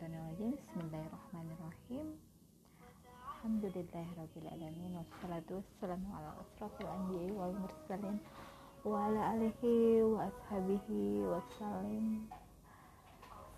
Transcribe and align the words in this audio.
Minasyaitonirrajim 0.00 0.56
Bismillahirrahmanirrahim. 0.56 2.16
Alhamdulillahirrabbilalamin 3.20 4.96
Wassalatu 4.96 5.60
wassalamu 5.60 6.08
ala 6.16 6.40
asrafil 6.40 6.88
anbiya 6.88 7.36
wal 7.36 7.52
mursalin 7.52 8.16
Wa 8.80 9.12
ala 9.12 9.36
alihi 9.36 10.00
wa 10.00 10.24
ashabihi 10.24 11.20
wassalim 11.28 12.32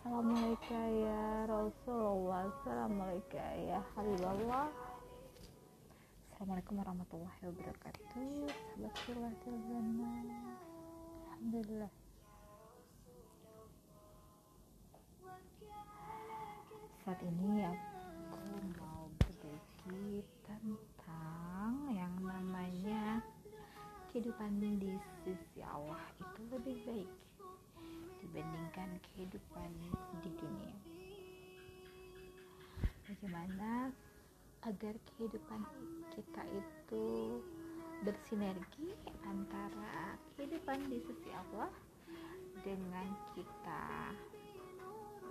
Assalamualaikum 0.03 0.82
ya 0.99 1.46
Rasulullah. 1.46 2.50
Assalamualaikum 2.50 3.39
ya 3.63 3.79
Habibullah. 3.95 4.67
Assalamualaikum 6.27 6.75
warahmatullahi 6.75 7.39
wabarakatuh. 7.39 8.50
Sahabat 8.82 9.46
Alhamdulillah 9.46 12.02
saat 17.03 17.19
ini 17.27 17.67
aku 17.67 18.39
mau 18.79 19.11
berbagi 19.19 20.23
tentang 20.47 21.91
yang 21.91 22.15
namanya 22.23 23.19
kehidupan 24.15 24.63
di 24.79 24.95
sisi 25.27 25.67
Allah 25.67 25.99
itu 26.23 26.41
lebih 26.55 26.79
baik 26.87 27.11
dibandingkan 28.23 29.03
kehidupan 29.03 29.71
di 30.23 30.31
dunia. 30.39 30.79
Bagaimana 33.11 33.91
agar 34.62 34.95
kehidupan 35.03 35.67
kita 36.14 36.42
itu 36.55 37.06
bersinergi 38.06 38.94
antara 39.27 40.14
kehidupan 40.39 40.87
di 40.87 41.03
sisi 41.03 41.34
Allah 41.34 41.75
dengan 42.62 43.11
kita 43.34 44.14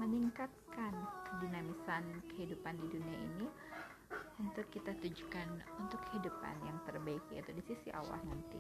meningkatkan 0.01 0.97
kedinamisan 1.29 2.01
kehidupan 2.33 2.73
di 2.81 2.87
dunia 2.89 3.19
ini 3.21 3.47
untuk 4.41 4.65
kita 4.73 4.97
tujukan 4.97 5.61
untuk 5.77 6.01
kehidupan 6.09 6.57
yang 6.65 6.73
terbaik 6.89 7.21
yaitu 7.29 7.53
di 7.53 7.61
sisi 7.61 7.93
Allah 7.93 8.17
nanti. 8.25 8.57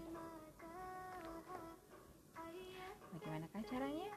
Bagaimanakah 3.17 3.61
caranya? 3.65 4.13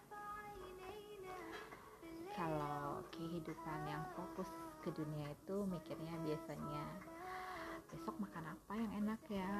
Kalau 2.37 3.01
kehidupan 3.17 3.81
yang 3.89 4.05
fokus 4.13 4.53
ke 4.85 4.93
dunia 4.93 5.33
itu 5.33 5.57
mikirnya 5.65 6.13
biasanya 6.29 6.85
besok 7.89 8.21
makan 8.21 8.53
apa 8.53 8.73
yang 8.77 8.93
enak 9.07 9.21
ya 9.31 9.55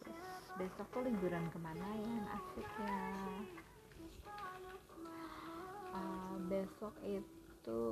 terus 0.00 0.48
besok 0.56 0.88
tuh 0.90 1.04
liburan 1.04 1.44
ke 1.52 1.58
mana 1.60 1.86
ya 2.00 2.08
yang 2.08 2.28
asik 2.40 2.68
ya 2.80 2.98
besok 6.58 6.90
itu 7.06 7.82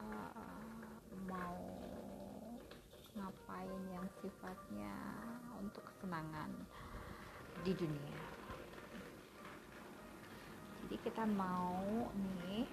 uh, 0.00 0.88
mau 1.28 1.60
ngapain 3.12 3.82
yang 3.92 4.08
sifatnya 4.24 4.96
untuk 5.60 5.84
kesenangan 5.92 6.48
di 7.60 7.76
dunia. 7.76 8.20
Jadi 10.80 10.96
kita 11.04 11.28
mau 11.36 12.08
nih 12.16 12.64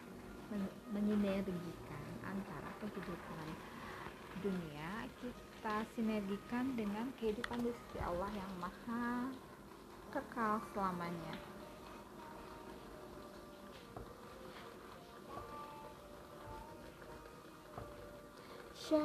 menyinergikan 0.95 2.07
antara 2.23 2.71
kehidupan 2.79 3.47
dunia 4.39 5.03
kita 5.19 5.83
sinergikan 5.99 6.79
dengan 6.79 7.11
kehidupan 7.19 7.59
di 7.59 7.75
sisi 7.75 7.99
Allah 7.99 8.31
yang 8.31 8.51
maha 8.63 9.35
kekal 10.15 10.63
selamanya 10.71 11.50
Terus 18.91 18.99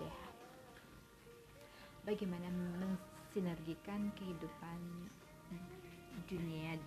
ya, 0.00 0.16
bagaimana 2.08 2.48
mensinergikan 2.80 4.08
kehidupan 4.16 4.80
dunia 6.24 6.80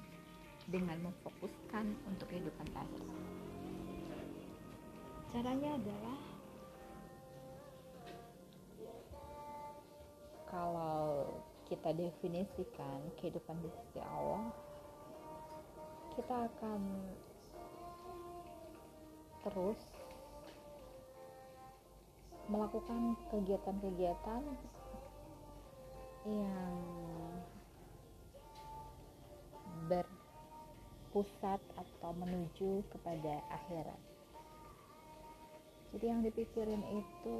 dengan 0.66 0.98
memfokuskan 1.06 1.94
untuk 2.10 2.26
kehidupan 2.26 2.66
akhirat? 2.74 3.22
Caranya 5.30 5.78
adalah 5.78 6.31
kalau 10.52 11.32
kita 11.72 11.96
definisikan 11.96 13.00
kehidupan 13.16 13.56
di 13.64 13.72
sisi 13.72 14.00
Allah 14.04 14.52
kita 16.20 16.52
akan 16.52 16.82
terus 19.48 19.80
melakukan 22.52 23.16
kegiatan-kegiatan 23.32 24.44
yang 26.28 26.76
berpusat 29.88 31.64
atau 31.80 32.12
menuju 32.20 32.84
kepada 32.92 33.40
akhirat. 33.50 34.02
Jadi 35.96 36.06
yang 36.08 36.22
dipikirin 36.24 36.84
itu 36.92 37.40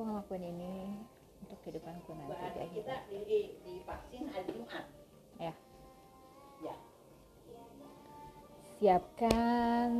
aku 0.00 0.08
ngelakuin 0.08 0.44
ini 0.56 0.96
untuk 1.44 1.60
kehidupanku 1.60 2.16
nanti 2.16 2.32
Berarti 2.32 2.56
di 2.56 2.72
kita 2.72 2.88
akhirat. 2.96 3.00
di, 3.28 3.40
divaksin 3.60 4.24
hari 4.32 4.48
Jumat. 4.48 4.84
ya 5.36 5.52
Ya. 6.64 6.74
siapkan 8.80 9.90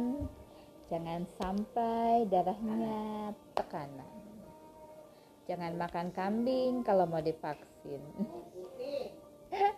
jangan 0.88 1.28
sampai 1.37 2.25
darahnya 2.33 3.37
tekanan 3.53 4.16
jangan 5.44 5.77
makan 5.77 6.09
kambing 6.17 6.81
kalau 6.81 7.05
mau 7.05 7.21
divaksin 7.21 8.00
Putih. 8.56 9.12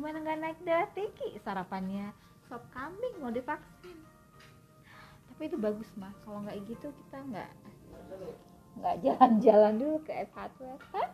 gimana 0.00 0.16
nggak 0.24 0.40
naik 0.40 0.58
darah 0.64 0.88
tinggi 0.96 1.36
sarapannya 1.44 2.08
sop 2.48 2.64
kambing 2.72 3.20
mau 3.20 3.28
divaksin? 3.28 4.00
Tapi 5.28 5.42
itu 5.44 5.60
bagus 5.60 5.92
mah. 6.00 6.08
Kalau 6.24 6.40
nggak 6.40 6.56
gitu 6.64 6.88
kita 6.88 7.20
nggak 7.20 7.50
nggak 8.80 8.96
jalan-jalan 9.04 9.76
dulu 9.76 10.00
ke 10.08 10.24
F1 10.24 10.56
Hah? 10.96 11.08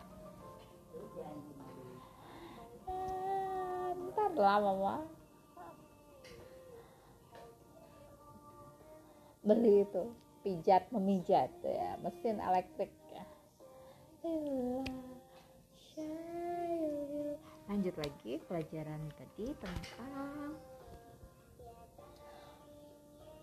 Eh, 2.87 3.87
ntar 4.07 4.31
lah 4.39 4.63
mama 4.63 5.03
beli 9.43 9.83
itu 9.83 10.03
pijat 10.47 10.87
memijat 10.95 11.51
ya 11.63 11.99
mesin 12.03 12.39
elektrik 12.39 12.91
ya 13.11 13.23
lanjut 17.67 17.95
lagi 17.99 18.39
pelajaran 18.47 19.01
tadi 19.19 19.51
tentang 19.59 20.55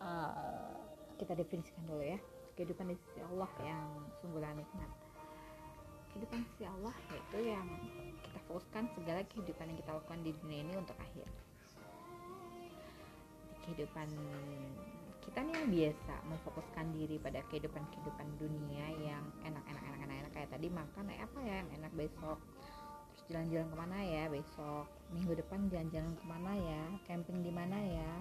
eh, 0.01 0.73
kita 1.21 1.33
definisikan 1.37 1.85
dulu 1.85 2.01
ya 2.01 2.19
kehidupan 2.57 2.89
di 2.89 2.97
sisi 2.97 3.21
Allah 3.21 3.51
yang 3.61 3.85
sungguhlah 4.23 4.53
nikmat. 4.57 4.91
Kehidupan 6.15 6.41
di 6.41 6.47
sisi 6.55 6.65
Allah 6.65 6.95
yaitu 7.13 7.39
yang 7.53 7.69
kita 8.25 8.39
fokuskan 8.49 8.85
segala 8.97 9.21
kehidupan 9.29 9.65
yang 9.69 9.79
kita 9.83 9.91
lakukan 9.93 10.21
di 10.25 10.31
dunia 10.41 10.59
ini 10.63 10.75
untuk 10.79 10.97
akhir. 10.97 11.29
Kehidupan 13.69 14.09
kita 15.25 15.39
nih 15.41 15.55
yang 15.57 15.69
biasa 15.73 16.15
memfokuskan 16.29 16.87
diri 16.97 17.17
pada 17.17 17.41
kehidupan-kehidupan 17.49 18.29
dunia 18.41 18.87
yang 19.05 19.25
enak-enak 19.45 19.85
enak-enak 20.01 20.33
kayak 20.37 20.49
tadi 20.53 20.69
makan 20.69 21.05
apa 21.11 21.39
ya 21.45 21.55
yang 21.65 21.71
enak 21.81 21.93
besok 21.97 22.39
jalan-jalan 23.31 23.67
ke 23.71 23.77
mana 23.77 23.99
ya 24.03 24.23
besok? 24.29 24.87
Minggu 25.13 25.33
depan 25.39 25.69
jalan-jalan 25.73 26.13
ke 26.17 26.25
mana 26.25 26.53
ya? 26.57 26.83
Camping 27.09 27.41
di 27.41 27.53
mana 27.53 27.79
ya? 27.79 28.13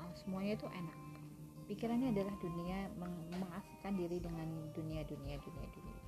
Nah, 0.00 0.08
semuanya 0.18 0.58
itu 0.58 0.66
enak. 0.68 0.98
Pikirannya 1.70 2.12
adalah 2.12 2.34
dunia 2.42 2.90
meng- 2.98 3.32
mengasihkan 3.38 3.96
diri 3.96 4.18
dengan 4.18 4.48
dunia 4.76 5.06
dunia 5.06 5.36
dunia 5.40 5.66
dunia. 5.72 6.00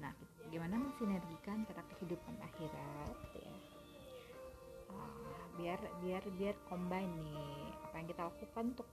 Nah 0.00 0.12
gimana 0.48 0.80
mensinergikan 0.80 1.62
antara 1.62 1.84
kehidupan 1.94 2.34
akhirat 2.40 3.16
ya? 3.36 3.54
Ah, 4.90 5.40
biar 5.60 5.80
biar 6.02 6.24
biar 6.34 6.56
combine 6.66 7.12
nih 7.30 7.70
apa 7.84 7.94
yang 8.00 8.08
kita 8.08 8.22
lakukan 8.26 8.64
untuk 8.74 8.88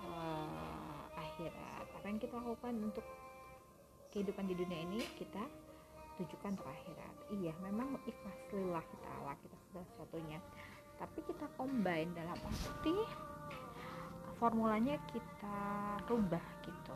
eh, 0.00 1.02
akhirat. 1.16 1.86
Apa 2.00 2.06
yang 2.08 2.18
kita 2.18 2.34
lakukan 2.40 2.74
untuk 2.82 3.06
kehidupan 4.10 4.44
di 4.48 4.54
dunia 4.56 4.80
ini 4.84 5.00
kita 5.20 5.44
tujukan 6.14 6.54
untuk 6.54 6.68
akhirat 6.70 7.14
iya 7.32 7.52
memang 7.64 7.98
ikhlas 8.06 8.38
lillah 8.52 8.84
kita 8.84 9.08
Allah 9.20 9.34
kita 9.42 9.56
segala 9.66 9.84
sesuatunya. 9.90 10.38
Tapi 10.94 11.18
kita 11.26 11.46
combine 11.58 12.10
dalam 12.14 12.38
arti 12.38 12.96
formulanya 14.38 14.94
kita 15.10 15.58
rubah 16.06 16.44
gitu. 16.62 16.94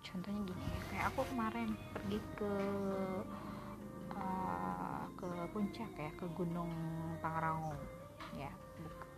Contohnya 0.00 0.40
gini 0.48 0.66
kayak 0.88 1.12
aku 1.12 1.20
kemarin 1.28 1.68
pergi 1.92 2.18
ke 2.38 2.52
uh, 4.16 5.04
ke 5.18 5.28
puncak 5.52 5.90
ya 5.98 6.10
ke 6.16 6.26
gunung 6.32 6.72
Pangrango 7.20 7.76
ya. 8.32 8.48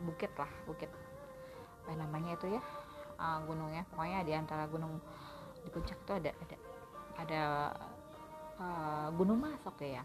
Bukit 0.03 0.33
lah 0.35 0.51
bukit. 0.67 0.91
Apa 1.85 1.95
namanya 1.95 2.35
itu 2.35 2.59
ya? 2.59 2.63
Uh, 3.21 3.39
gunungnya. 3.47 3.87
Pokoknya 3.93 4.27
di 4.27 4.33
antara 4.35 4.67
gunung 4.67 4.99
di 5.61 5.69
puncak 5.71 5.99
itu 6.01 6.13
ada 6.17 6.33
ada 6.33 6.57
ada 7.21 7.41
uh, 8.61 9.09
gunung 9.17 9.41
mas 9.41 9.61
oke 9.65 9.83
ya. 9.83 10.05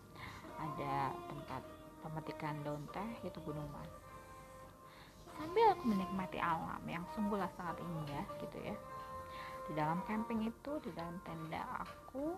Ada 0.56 1.12
tempat 1.28 1.62
pemetikan 2.02 2.56
daun 2.64 2.82
teh 2.96 3.12
itu 3.28 3.38
gunung 3.44 3.68
mas. 3.76 3.92
Sambil 5.36 5.76
aku 5.76 5.84
menikmati 5.92 6.40
alam 6.40 6.80
yang 6.88 7.04
sungguhlah 7.12 7.52
sangat 7.60 7.78
indah 7.84 8.26
gitu 8.40 8.58
ya. 8.64 8.76
Di 9.68 9.72
dalam 9.76 10.00
camping 10.08 10.48
itu 10.48 10.72
di 10.80 10.92
dalam 10.96 11.20
tenda 11.28 11.62
aku 11.84 12.32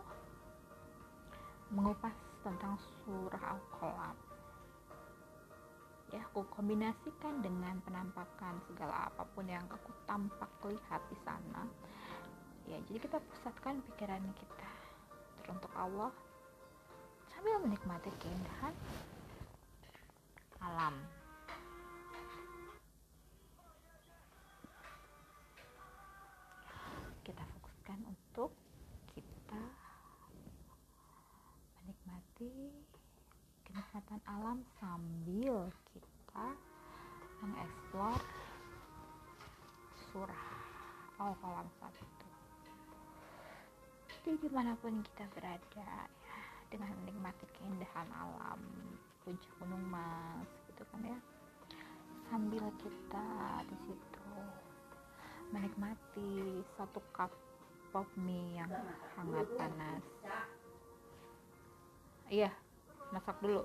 mengupas 1.70 2.16
tentang 2.42 2.80
surah 3.04 3.44
al-qalam 3.56 4.16
ya 6.16 6.24
aku 6.32 6.48
kombinasikan 6.56 7.44
dengan 7.44 7.84
penampakan 7.84 8.56
segala 8.72 9.12
apa 9.12 9.28
pun 9.36 9.44
yang 9.44 9.64
aku 9.68 9.92
tampak 10.08 10.48
lihat 10.64 11.02
di 11.12 11.18
sana. 11.28 11.68
Ya 12.68 12.80
jadi 12.88 13.00
kita 13.04 13.20
pusatkan 13.20 13.84
pikiran 13.92 14.24
kita 14.36 14.77
teruntuk 15.48 15.72
Allah 15.80 16.12
sambil 17.32 17.56
menikmati 17.64 18.12
keindahan 18.20 18.76
alam. 20.60 20.92
Kita 27.24 27.40
fokuskan 27.48 28.00
untuk 28.12 28.52
kita 29.16 29.64
menikmati 31.80 32.52
kenikmatan 33.64 34.20
alam 34.28 34.68
sambil 34.84 35.72
kita 35.96 36.48
mengeksplor 37.40 38.20
surah 40.12 40.48
al-qalam 41.24 41.72
saat 41.80 41.96
itu 41.96 42.27
jadi 44.28 44.44
di 44.44 44.52
mana 44.52 44.76
pun 44.84 44.92
kita 45.08 45.24
berada 45.32 45.72
ya 45.72 46.04
dengan 46.68 46.92
menikmati 47.00 47.48
keindahan 47.56 48.12
alam 48.12 48.60
puncak 49.24 49.48
gunung 49.56 49.80
mas 49.88 50.52
gitu 50.68 50.84
kan 50.92 51.00
ya. 51.00 51.16
Sambil 52.28 52.60
kita 52.76 53.28
di 53.72 53.78
situ 53.88 54.32
menikmati 55.56 56.60
satu 56.76 57.00
cup 57.16 57.32
pop 57.96 58.04
mie 58.20 58.60
yang 58.60 58.68
hangat 59.16 59.48
panas. 59.56 60.04
Iya 62.28 62.52
masak 63.16 63.40
dulu. 63.40 63.64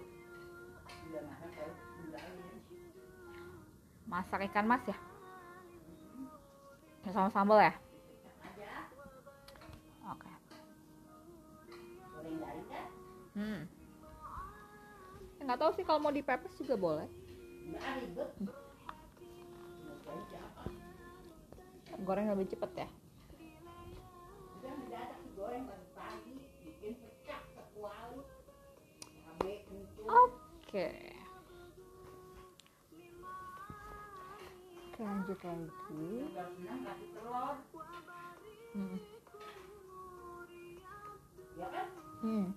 Masak 4.07 4.47
ikan 4.47 4.71
mas 4.71 4.87
ya? 4.87 4.95
Sama 7.11 7.35
sambal 7.35 7.59
ya 7.67 7.75
hmm. 13.35 13.61
Nggak 15.43 15.59
tahu 15.59 15.71
sih 15.75 15.85
kalau 15.85 15.99
mau 15.99 16.15
dipepes 16.15 16.55
juga 16.55 16.75
boleh. 16.79 17.09
Goreng 22.03 22.31
lebih 22.35 22.51
cepet 22.51 22.71
ya? 22.87 22.89
Oke. 30.03 30.89
Oke 34.93 35.01
lanjut 35.03 35.41
lagi. 35.43 36.07
Hmm. 38.73 39.12
Hmm. 42.23 42.55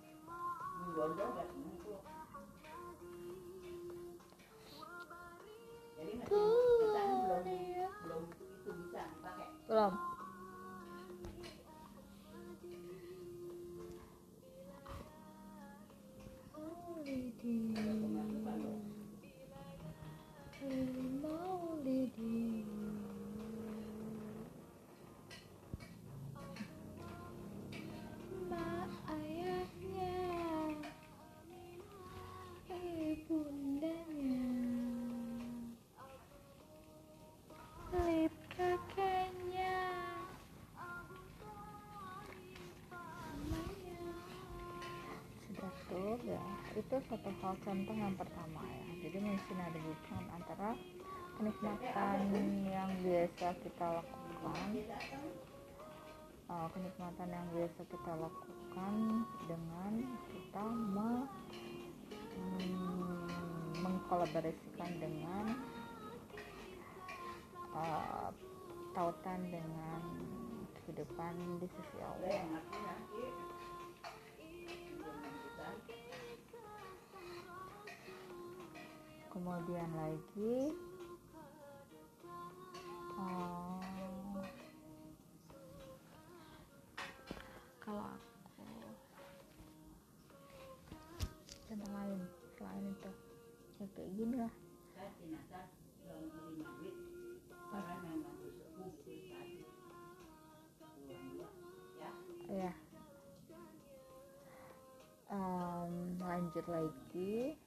belum 9.65 10.14
itu 46.95 47.11
satu 47.11 47.27
hal 47.43 47.59
contoh 47.59 47.91
yang 47.91 48.15
pertama 48.15 48.63
ya. 48.63 48.87
Jadi 49.03 49.19
mensinergikan 49.19 50.23
antara 50.31 50.79
kenikmatan 51.35 52.31
yang 52.71 52.87
biasa 53.03 53.51
kita 53.59 53.87
lakukan 53.99 54.69
uh, 56.47 56.67
kenikmatan 56.71 57.27
yang 57.35 57.47
biasa 57.51 57.81
kita 57.91 58.11
lakukan 58.15 58.93
dengan 59.43 59.91
kita 60.31 60.63
me, 60.95 61.11
mm, 62.63 63.27
mengkolaborasikan 63.83 64.91
dengan 64.95 65.51
uh, 67.75 68.31
tautan 68.95 69.43
dengan 69.51 69.99
kehidupan 70.79 71.59
di 71.59 71.67
sisi 71.67 71.99
Allah 71.99 72.39
kemudian 79.45 79.91
lagi 79.93 80.73
um, 83.13 84.41
kalau 87.77 88.09
aku 88.09 88.65
contoh 91.69 91.91
lain 91.93 92.25
selain 92.57 92.89
itu 92.89 93.11
ya 93.77 93.85
kayak 93.93 94.11
gini 94.17 94.35
lah. 94.41 94.53
Ya. 102.49 102.73
Um, 105.29 106.17
lanjut 106.17 106.65
lagi 106.65 107.61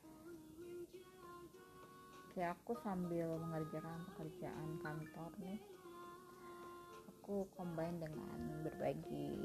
aku 2.45 2.79
sambil 2.85 3.39
mengerjakan 3.43 4.05
pekerjaan 4.15 4.79
kantor 4.83 5.33
nih 5.43 5.59
aku 7.29 7.45
combine 7.61 8.01
dengan 8.01 8.65
berbagi. 8.65 9.37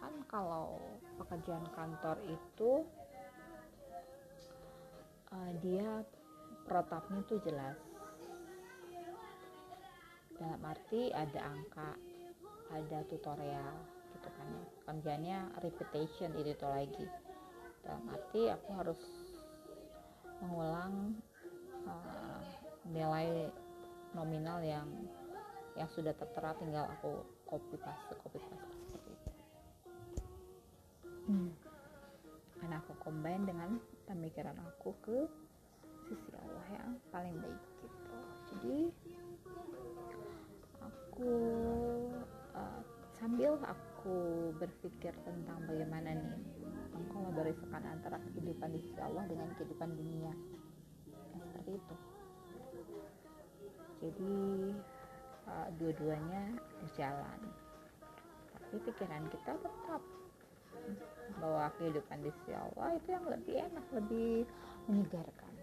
Kan 0.00 0.16
kalau 0.32 0.80
pekerjaan 1.20 1.68
kantor 1.76 2.16
itu 2.24 2.88
uh, 5.28 5.52
dia 5.60 6.00
protapnya 6.64 7.20
tuh 7.28 7.36
jelas. 7.44 7.76
Dalam 10.40 10.64
arti 10.64 11.12
ada 11.12 11.52
angka 11.52 12.00
ada 12.72 13.04
tutorial 13.12 13.76
gitu 14.16 14.28
kan 14.40 14.48
ya. 14.48 14.64
Kerjanya 14.88 15.38
repetition 15.60 16.32
itu 16.40 16.56
itu 16.56 16.64
lagi. 16.64 17.06
Dalam 17.84 18.08
arti 18.08 18.48
aku 18.48 18.72
harus 18.72 19.00
mengulang 20.42 21.16
uh, 21.86 22.40
nilai 22.88 23.50
nominal 24.14 24.62
yang 24.64 24.88
yang 25.78 25.88
sudah 25.94 26.10
tertera 26.16 26.54
tinggal 26.58 26.90
aku 26.98 27.22
copy 27.46 27.76
paste 27.78 28.12
copy 28.18 28.38
paste 28.50 28.74
seperti 28.82 29.10
itu 29.14 29.30
hmm. 31.30 31.50
karena 32.58 32.76
aku 32.82 32.92
combine 33.02 33.44
dengan 33.46 33.78
pemikiran 34.08 34.58
aku 34.58 34.90
ke 35.04 35.18
sisi 36.08 36.32
Allah 36.34 36.66
yang 36.72 36.90
paling 37.12 37.36
baik 37.38 37.62
gitu 37.84 38.16
jadi 38.48 38.78
aku 40.82 41.32
uh, 42.56 42.80
sambil 43.20 43.54
aku 43.62 44.50
berpikir 44.56 45.12
tentang 45.22 45.58
bagaimana 45.68 46.16
nih 46.16 46.38
mengkolaborasikan 47.18 47.82
antara 47.82 48.22
kehidupan 48.30 48.70
di 48.70 48.80
sisi 48.86 49.00
Allah 49.02 49.26
dengan 49.26 49.50
kehidupan 49.58 49.90
dunia. 49.98 50.32
Yang 51.34 51.40
seperti 51.42 51.70
itu. 51.74 51.94
Jadi 53.98 54.36
uh, 55.50 55.68
dua-duanya 55.82 56.42
berjalan. 56.86 57.40
Tapi 58.54 58.76
pikiran 58.86 59.24
kita 59.34 59.52
tetap 59.58 60.02
bahwa 61.42 61.66
kehidupan 61.76 62.18
di 62.22 62.30
sisi 62.40 62.52
Allah 62.54 62.94
itu 62.94 63.08
yang 63.10 63.26
lebih 63.26 63.54
enak 63.66 63.86
lebih 63.92 64.46
menyegarkan. 64.86 65.54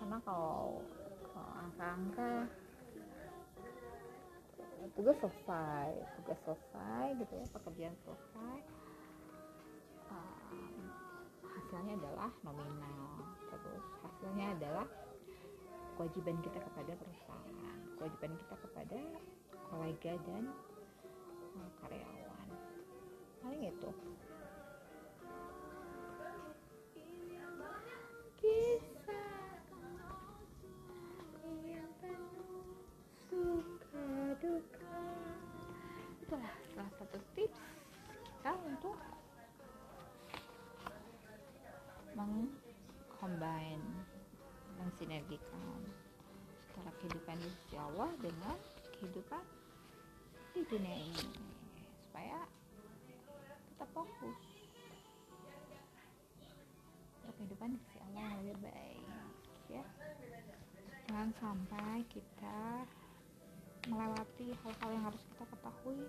Karena 0.00 0.18
kalau 0.24 0.80
angka-angka 1.34 2.48
tugas 4.94 5.16
selesai 5.18 5.90
tugas 6.20 6.38
selesai 6.44 7.04
gitu 7.18 7.32
ya 7.34 7.46
pekerjaan 7.56 7.96
selesai 8.04 8.56
hasilnya 11.74 11.98
adalah 11.98 12.30
nominal. 12.46 13.02
Terus 13.50 13.82
hasilnya 14.06 14.46
adalah 14.54 14.86
kewajiban 15.98 16.38
kita 16.38 16.62
kepada 16.62 16.94
perusahaan 16.94 17.82
kewajiban 17.98 18.32
kita 18.38 18.54
kepada 18.62 19.00
kolega 19.74 20.14
dan 20.22 20.44
uh, 21.58 21.70
karyawan. 21.82 22.48
Paling 23.42 23.74
itu. 23.74 23.90
Itulah 36.22 36.54
salah 36.70 36.92
satu 37.02 37.18
tips 37.34 37.62
kita 38.14 38.52
untuk 38.62 38.94
mengcombine 42.24 43.88
mensinergikan 44.80 45.80
antara 46.74 46.90
kehidupan 46.98 47.38
di 47.38 47.50
sisi 47.54 47.76
Allah 47.78 48.10
dengan 48.18 48.56
kehidupan 48.98 49.44
di 50.54 50.60
dunia 50.66 50.96
ini 50.98 51.26
supaya 52.08 52.46
kita 53.70 53.86
fokus. 53.94 54.38
Untuk 57.22 57.34
kehidupan 57.38 57.68
di 57.74 57.78
sisi 57.78 57.98
Allah 58.10 58.28
lebih 58.42 58.58
baik 58.58 59.06
ya. 59.70 59.84
Jangan 61.06 61.30
sampai 61.38 62.02
kita 62.10 62.86
melewati 63.86 64.46
hal-hal 64.64 64.90
yang 64.96 65.04
harus 65.12 65.22
kita 65.28 65.44
ketahui 65.44 66.00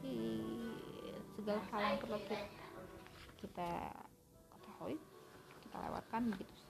di 0.00 0.18
segala 1.36 1.60
hal 1.68 1.80
yang 1.84 1.98
perlu 2.00 2.18
kita, 2.24 2.68
kita 3.44 3.70
ketahui 4.50 4.96
kita 5.76 5.92
lewatkan 5.92 6.22
begitu 6.32 6.65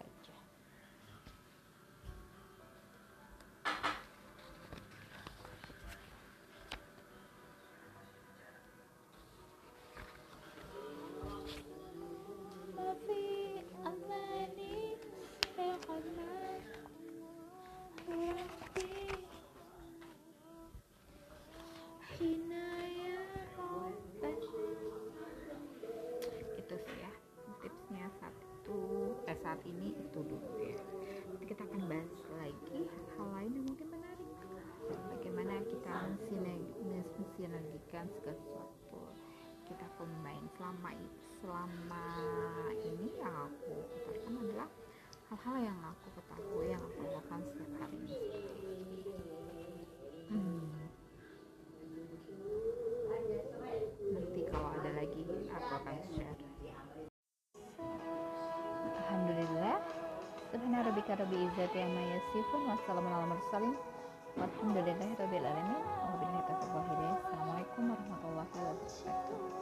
ini 29.66 29.99
itu 29.99 30.18
dulu 30.23 30.50
ya. 30.62 30.78
Nanti 31.26 31.44
kita 31.50 31.66
akan 31.66 31.82
bahas 31.90 32.14
lagi 32.38 32.87
hal 32.87 33.26
lain 33.35 33.50
yang 33.58 33.66
mungkin 33.66 33.88
menarik. 33.90 34.30
Bagaimana 34.87 35.54
kita 35.66 35.94
mensinergikan 37.18 38.06
segala 38.14 38.38
sesuatu. 38.38 39.02
Kita 39.66 39.87
combine 39.99 40.46
selama 40.54 40.94
selama 41.42 42.06
ini 42.80 43.11
yang 43.18 43.35
aku 43.50 43.82
katakan 44.06 44.35
adalah 44.38 44.68
hal-hal 45.26 45.56
yang 45.58 45.78
aku 45.82 46.06
ketahui 46.14 46.70
yang 46.70 46.80
aku 46.80 47.02
lakukan 47.02 47.40
setiap 47.50 47.70
hari 47.82 47.99
ini 48.06 48.55
mursalin 63.37 63.76
walhamdulillahirabbil 64.40 65.47
alamin. 65.52 65.75